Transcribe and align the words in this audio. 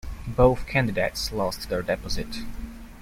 Both 0.35 0.65
candidates 0.65 1.31
lost 1.31 1.69
their 1.69 1.83
deposit. 1.83 2.41